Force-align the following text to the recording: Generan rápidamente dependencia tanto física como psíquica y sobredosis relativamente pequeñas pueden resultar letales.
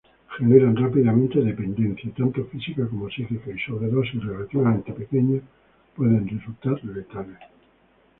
Generan 0.35 0.73
rápidamente 0.83 1.39
dependencia 1.51 2.09
tanto 2.19 2.43
física 2.51 2.87
como 2.89 3.07
psíquica 3.07 3.51
y 3.51 3.59
sobredosis 3.59 4.23
relativamente 4.25 4.93
pequeñas 4.93 5.43
pueden 5.95 6.27
resultar 6.27 6.83
letales. 6.85 7.37